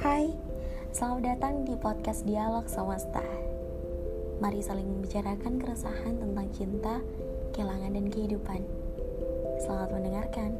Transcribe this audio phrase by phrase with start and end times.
[0.00, 0.32] Hai,
[0.96, 3.20] selamat datang di podcast Dialog Semesta.
[4.40, 7.04] Mari saling membicarakan keresahan tentang cinta,
[7.52, 8.64] kehilangan, dan kehidupan.
[9.60, 10.56] Selamat mendengarkan.